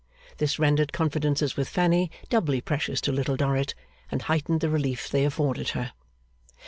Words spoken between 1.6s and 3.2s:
Fanny doubly precious to